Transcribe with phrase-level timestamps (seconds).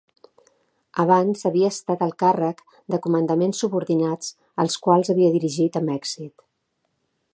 [1.01, 2.63] Abans havia estat al càrrec
[2.95, 4.33] de comandaments subordinats
[4.65, 6.47] els quals havia dirigit amb èxit.